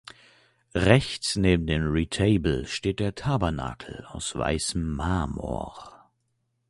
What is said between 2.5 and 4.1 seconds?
steht der Tabernakel